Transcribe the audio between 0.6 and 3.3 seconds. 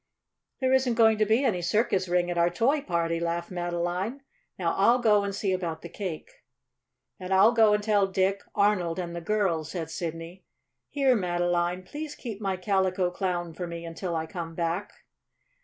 isn't going to be any circus ring at our Toy Party,"